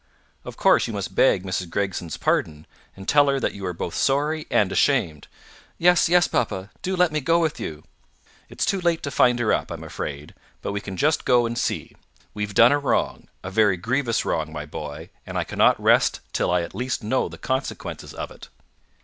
[0.43, 1.69] "Of course you must beg Mrs.
[1.69, 2.65] Gregson's pardon,
[2.95, 5.27] and tell her that you are both sorry and ashamed."
[5.77, 6.71] "Yes, yes, papa.
[6.81, 7.83] Do let me go with you."
[8.49, 10.33] "It's too late to find her up, I'm afraid;
[10.63, 11.95] but we can just go and see.
[12.33, 16.49] We've done a wrong, a very grievous wrong, my boy, and I cannot rest till
[16.49, 18.49] I at least know the consequences of it."